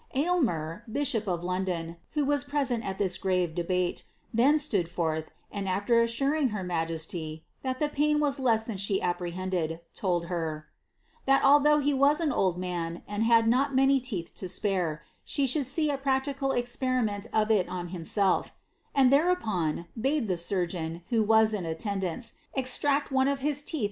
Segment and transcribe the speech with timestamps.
[0.15, 6.01] Aylmer, bishop of*London, who wu present at this grave debate, then stood forth, and after
[6.01, 10.65] assuring her ma Jesiy, that the pain was less than she apprehended, told her
[11.27, 15.45] that although he was an old man, and had not many teeth to spare, she
[15.45, 18.53] should see a practical experiment of it on himself,"
[18.95, 23.65] and thereupon, bade the surgeon, who was in attendance, extract one of his teeth in
[23.65, 23.79] hei' Camden.